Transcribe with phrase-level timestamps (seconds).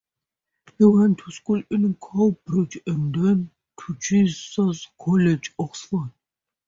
[0.79, 6.09] He went to school in Cowbridge and then to Jesus College, Oxford.